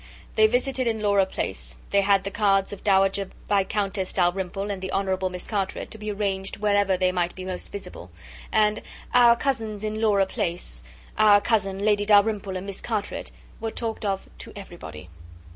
[0.33, 4.91] They visited in Laura Place, they had the cards of Dowager Viscountess Dalrymple, and the
[4.91, 8.09] Honourable Miss Carteret, to be arranged wherever they might be most visible:
[8.51, 8.81] and
[9.13, 13.29] "Our cousins in Laura Place,"—"Our cousin, Lady Dalrymple and Miss Carteret,"
[13.59, 15.07] were talked of to everybody.